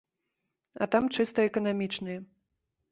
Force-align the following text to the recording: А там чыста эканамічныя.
А 0.85 0.89
там 0.95 1.05
чыста 1.17 1.47
эканамічныя. 1.51 2.19